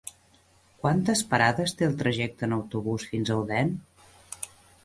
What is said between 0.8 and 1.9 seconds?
Quantes parades té